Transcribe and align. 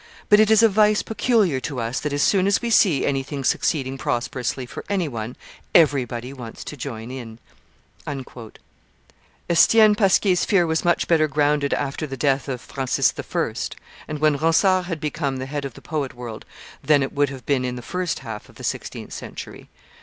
But 0.29 0.39
it 0.39 0.49
is 0.49 0.63
a 0.63 0.67
vice 0.67 1.03
peculiar 1.03 1.59
to 1.59 1.79
us 1.79 1.99
that 1.99 2.11
as 2.11 2.23
soon 2.23 2.47
as 2.47 2.59
we 2.59 2.71
see 2.71 3.05
anything 3.05 3.43
succeeding 3.43 3.99
prosperously 3.99 4.65
for 4.65 4.83
any 4.89 5.07
one, 5.07 5.35
everybody 5.75 6.33
wants 6.33 6.63
to 6.63 6.75
join 6.75 7.11
in." 7.11 7.37
Estienne 9.47 9.93
Pasquier's 9.93 10.43
fear 10.43 10.65
was 10.65 10.83
much 10.83 11.07
better 11.07 11.27
grounded 11.27 11.75
after 11.75 12.07
the 12.07 12.17
death 12.17 12.47
of 12.49 12.61
Francis 12.61 13.13
I., 13.15 13.53
and 14.07 14.17
when 14.17 14.37
Ronsard 14.37 14.85
had 14.85 14.99
become 14.99 15.37
the 15.37 15.45
head 15.45 15.65
of 15.65 15.75
the 15.75 15.83
poet 15.83 16.15
world, 16.15 16.45
than 16.83 17.03
it 17.03 17.13
would 17.13 17.29
have 17.29 17.45
been 17.45 17.63
in 17.63 17.75
the 17.75 17.83
first 17.83 18.17
half 18.25 18.49
of 18.49 18.55
the 18.55 18.63
sixteenth 18.63 19.13
century. 19.13 19.69